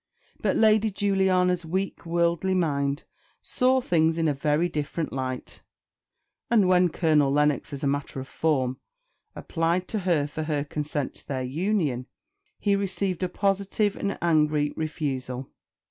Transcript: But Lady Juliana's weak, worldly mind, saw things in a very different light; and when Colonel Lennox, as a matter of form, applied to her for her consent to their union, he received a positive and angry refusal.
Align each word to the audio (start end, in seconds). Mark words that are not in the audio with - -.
But 0.39 0.55
Lady 0.55 0.89
Juliana's 0.89 1.63
weak, 1.63 2.07
worldly 2.07 2.55
mind, 2.55 3.03
saw 3.43 3.81
things 3.81 4.17
in 4.17 4.27
a 4.27 4.33
very 4.33 4.67
different 4.67 5.13
light; 5.13 5.61
and 6.49 6.67
when 6.67 6.89
Colonel 6.89 7.31
Lennox, 7.31 7.71
as 7.71 7.83
a 7.83 7.87
matter 7.87 8.19
of 8.19 8.27
form, 8.27 8.79
applied 9.35 9.87
to 9.89 9.99
her 9.99 10.25
for 10.25 10.41
her 10.41 10.63
consent 10.63 11.13
to 11.17 11.27
their 11.27 11.43
union, 11.43 12.07
he 12.57 12.75
received 12.75 13.21
a 13.21 13.29
positive 13.29 13.95
and 13.95 14.17
angry 14.23 14.73
refusal. 14.75 15.51